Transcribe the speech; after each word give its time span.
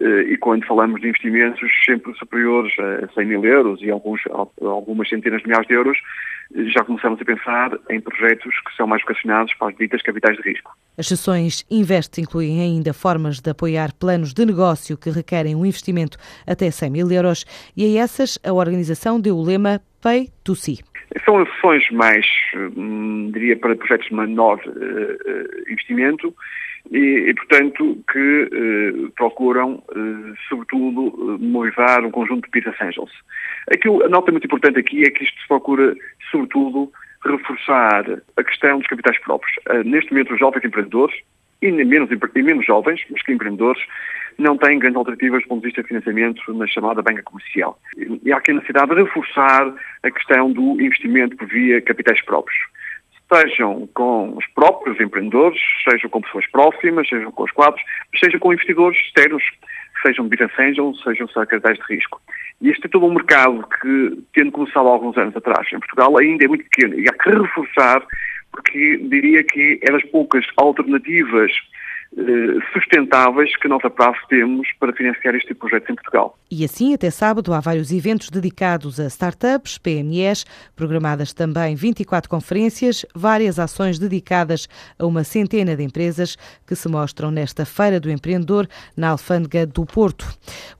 eh, 0.00 0.32
e 0.32 0.36
quando 0.36 0.66
falamos 0.66 1.00
de 1.00 1.08
investimentos 1.08 1.70
sempre 1.84 2.12
superiores 2.14 2.72
a 2.78 3.06
100 3.14 3.24
mil 3.24 3.44
euros 3.44 3.80
e 3.82 3.90
alguns, 3.90 4.20
algumas 4.60 5.08
centenas 5.08 5.42
de 5.42 5.46
milhares 5.46 5.68
de 5.68 5.74
euros, 5.74 5.98
já 6.72 6.84
começamos 6.84 7.20
a 7.20 7.24
pensar 7.24 7.70
em 7.88 8.00
projetos 8.00 8.52
que 8.66 8.76
são 8.76 8.86
mais 8.86 9.02
vocacionados 9.02 9.54
para 9.54 9.68
as 9.68 9.76
ditas 9.76 10.02
capitais 10.02 10.36
de 10.36 10.42
risco. 10.42 10.76
As 10.98 11.06
sessões 11.06 11.64
Invest 11.70 12.20
incluem 12.20 12.60
ainda 12.60 12.92
formas 12.92 13.40
de 13.40 13.50
apoiar 13.50 13.92
planos 13.92 14.34
de 14.34 14.44
negócio 14.44 14.98
que 14.98 15.10
requerem 15.10 15.54
um 15.54 15.64
investimento 15.64 16.18
até 16.46 16.70
100 16.70 16.90
mil 16.90 17.10
euros 17.12 17.44
e 17.76 17.84
a 17.84 18.02
essas 18.02 18.38
a 18.44 18.52
organização 18.52 19.20
deu 19.20 19.36
o 19.36 19.44
lema 19.44 19.80
Pay 20.02 20.30
to 20.44 20.54
See. 20.54 20.78
São 21.24 21.44
sessões 21.46 21.88
mais, 21.90 22.26
hum, 22.76 23.30
diria, 23.32 23.56
para 23.56 23.76
projetos 23.76 24.08
de 24.08 24.14
menor 24.14 24.60
uh, 24.66 25.70
investimento 25.70 26.34
e, 26.90 27.28
e, 27.28 27.34
portanto, 27.34 27.98
que 28.12 28.42
uh, 28.42 29.10
procuram, 29.12 29.82
sobretudo, 30.48 31.38
mobilizar 31.40 32.04
um 32.04 32.10
conjunto 32.10 32.48
de 32.50 32.60
business 32.60 32.80
angels. 32.80 33.12
Aquilo, 33.72 34.04
a 34.04 34.08
nota 34.08 34.30
muito 34.30 34.46
importante 34.46 34.78
aqui 34.78 35.04
é 35.04 35.10
que 35.10 35.24
isto 35.24 35.40
se 35.40 35.48
procura, 35.48 35.94
sobretudo, 36.30 36.92
reforçar 37.24 38.04
a 38.36 38.44
questão 38.44 38.78
dos 38.78 38.86
capitais 38.86 39.18
próprios. 39.18 39.54
neste 39.84 40.12
momento, 40.12 40.34
os 40.34 40.38
jovens 40.38 40.64
empreendedores, 40.64 41.16
e 41.62 41.72
menos, 41.72 42.10
e 42.10 42.42
menos 42.42 42.66
jovens, 42.66 43.00
mas 43.10 43.22
que 43.22 43.32
empreendedores, 43.32 43.82
não 44.38 44.56
têm 44.56 44.78
grandes 44.78 44.96
alternativas 44.96 45.42
do 45.42 45.48
ponto 45.48 45.60
de 45.60 45.66
vista 45.68 45.82
de 45.82 45.88
financiamento 45.88 46.54
na 46.54 46.66
chamada 46.66 47.02
banca 47.02 47.22
comercial. 47.22 47.78
E 48.22 48.32
há 48.32 48.36
aqui 48.36 48.50
a 48.50 48.54
necessidade 48.54 48.94
de 48.94 49.02
reforçar 49.02 49.74
a 50.02 50.10
questão 50.10 50.52
do 50.52 50.80
investimento 50.80 51.36
por 51.36 51.48
via 51.48 51.80
capitais 51.80 52.22
próprios. 52.24 52.58
Sejam 53.32 53.88
com 53.92 54.36
os 54.36 54.46
próprios 54.54 55.00
empreendedores, 55.00 55.58
sejam 55.88 56.08
com 56.10 56.20
pessoas 56.20 56.46
próximas, 56.48 57.08
sejam 57.08 57.32
com 57.32 57.42
os 57.42 57.50
quadros, 57.50 57.82
sejam 58.22 58.38
com 58.38 58.52
investidores 58.52 58.98
externos, 59.00 59.42
sejam 60.02 60.28
business 60.28 60.52
angels, 60.58 61.02
sejam 61.02 61.26
capitais 61.26 61.78
de 61.78 61.94
risco. 61.94 62.20
E 62.60 62.70
este 62.70 62.86
é 62.86 62.88
todo 62.88 63.06
um 63.06 63.14
mercado 63.14 63.66
que, 63.80 64.22
tendo 64.32 64.52
começado 64.52 64.86
há 64.86 64.90
alguns 64.90 65.16
anos 65.18 65.36
atrás 65.36 65.66
em 65.72 65.78
Portugal, 65.78 66.16
ainda 66.18 66.44
é 66.44 66.48
muito 66.48 66.64
pequeno 66.64 66.98
e 66.98 67.08
há 67.08 67.12
que 67.12 67.30
reforçar, 67.30 68.02
porque 68.52 68.98
diria 69.08 69.42
que 69.42 69.80
é 69.82 69.90
das 69.90 70.04
poucas 70.04 70.46
alternativas 70.56 71.52
sustentáveis 72.72 73.54
que 73.56 73.68
nós 73.68 73.84
a 73.84 73.90
prazo 73.90 74.18
temos 74.28 74.66
para 74.80 74.92
financiar 74.92 75.34
este 75.34 75.48
tipo 75.48 75.66
de 75.66 75.70
projetos 75.70 75.90
em 75.90 75.94
Portugal. 75.94 76.38
E 76.50 76.64
assim, 76.64 76.94
até 76.94 77.10
sábado, 77.10 77.52
há 77.52 77.60
vários 77.60 77.92
eventos 77.92 78.30
dedicados 78.30 78.98
a 78.98 79.06
startups, 79.06 79.78
PMEs, 79.78 80.46
programadas 80.74 81.32
também 81.32 81.74
24 81.74 82.30
conferências, 82.30 83.04
várias 83.14 83.58
ações 83.58 83.98
dedicadas 83.98 84.68
a 84.98 85.04
uma 85.04 85.24
centena 85.24 85.76
de 85.76 85.82
empresas 85.82 86.36
que 86.66 86.74
se 86.74 86.88
mostram 86.88 87.30
nesta 87.30 87.66
Feira 87.66 88.00
do 88.00 88.10
Empreendedor 88.10 88.66
na 88.96 89.10
Alfândega 89.10 89.66
do 89.66 89.84
Porto. 89.84 90.26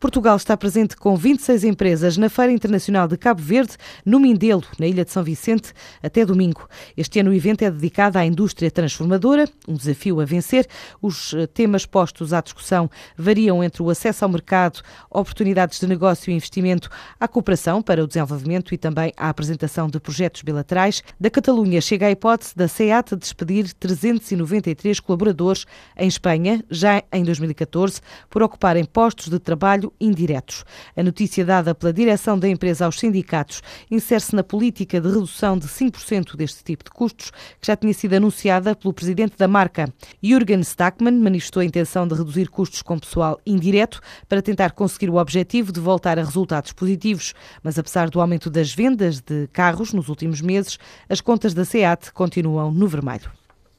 Portugal 0.00 0.36
está 0.36 0.56
presente 0.56 0.96
com 0.96 1.16
26 1.16 1.64
empresas 1.64 2.16
na 2.16 2.28
Feira 2.28 2.52
Internacional 2.52 3.08
de 3.08 3.16
Cabo 3.16 3.42
Verde, 3.42 3.76
no 4.04 4.20
Mindelo, 4.20 4.64
na 4.78 4.86
Ilha 4.86 5.04
de 5.04 5.10
São 5.10 5.22
Vicente, 5.22 5.72
até 6.02 6.24
domingo. 6.24 6.68
Este 6.96 7.20
ano 7.20 7.30
o 7.30 7.34
evento 7.34 7.62
é 7.62 7.70
dedicado 7.70 8.18
à 8.18 8.24
indústria 8.24 8.70
transformadora, 8.70 9.46
um 9.68 9.74
desafio 9.74 10.20
a 10.20 10.24
vencer. 10.24 10.66
Os 11.02 11.15
os 11.16 11.34
eh, 11.34 11.46
temas 11.46 11.86
postos 11.86 12.32
à 12.32 12.40
discussão 12.40 12.90
variam 13.16 13.64
entre 13.64 13.82
o 13.82 13.90
acesso 13.90 14.24
ao 14.24 14.30
mercado, 14.30 14.80
oportunidades 15.10 15.80
de 15.80 15.86
negócio 15.86 16.30
e 16.30 16.34
investimento, 16.34 16.90
à 17.18 17.26
cooperação 17.26 17.80
para 17.80 18.04
o 18.04 18.06
desenvolvimento 18.06 18.74
e 18.74 18.78
também 18.78 19.12
à 19.16 19.28
apresentação 19.28 19.88
de 19.88 19.98
projetos 19.98 20.42
bilaterais. 20.42 21.02
Da 21.18 21.30
Catalunha 21.30 21.80
chega 21.80 22.06
a 22.06 22.10
hipótese 22.10 22.54
da 22.54 22.68
SEAT 22.68 23.16
despedir 23.16 23.72
393 23.74 25.00
colaboradores 25.00 25.64
em 25.96 26.08
Espanha, 26.08 26.62
já 26.70 27.02
em 27.12 27.24
2014, 27.24 28.00
por 28.28 28.42
ocuparem 28.42 28.84
postos 28.84 29.28
de 29.28 29.38
trabalho 29.38 29.92
indiretos. 30.00 30.64
A 30.96 31.02
notícia 31.02 31.44
dada 31.44 31.74
pela 31.74 31.92
direção 31.92 32.38
da 32.38 32.48
empresa 32.48 32.84
aos 32.84 32.98
sindicatos 32.98 33.62
insere-se 33.90 34.34
na 34.34 34.42
política 34.42 35.00
de 35.00 35.08
redução 35.08 35.56
de 35.58 35.66
5% 35.66 36.36
deste 36.36 36.62
tipo 36.62 36.84
de 36.84 36.90
custos, 36.90 37.30
que 37.60 37.66
já 37.66 37.76
tinha 37.76 37.94
sido 37.94 38.14
anunciada 38.14 38.74
pelo 38.74 38.92
presidente 38.92 39.36
da 39.36 39.48
marca, 39.48 39.92
Jürgen 40.22 40.60
Stackmann, 40.60 41.05
manifestou 41.12 41.60
a 41.60 41.64
intenção 41.64 42.06
de 42.06 42.14
reduzir 42.14 42.48
custos 42.48 42.82
com 42.82 42.98
pessoal 42.98 43.40
indireto 43.46 44.00
para 44.28 44.42
tentar 44.42 44.72
conseguir 44.72 45.10
o 45.10 45.16
objetivo 45.16 45.72
de 45.72 45.80
voltar 45.80 46.18
a 46.18 46.24
resultados 46.24 46.72
positivos. 46.72 47.34
Mas 47.62 47.78
apesar 47.78 48.10
do 48.10 48.20
aumento 48.20 48.50
das 48.50 48.74
vendas 48.74 49.20
de 49.20 49.46
carros 49.52 49.92
nos 49.92 50.08
últimos 50.08 50.40
meses, 50.40 50.78
as 51.08 51.20
contas 51.20 51.54
da 51.54 51.64
SEAT 51.64 52.12
continuam 52.12 52.72
no 52.72 52.88
vermelho. 52.88 53.30